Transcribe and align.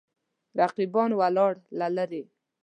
رقیبان 0.59 1.11
ولاړ 1.19 1.53
له 1.79 1.87
لرې. 1.95 2.23